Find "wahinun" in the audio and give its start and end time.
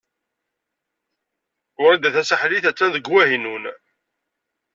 3.11-3.63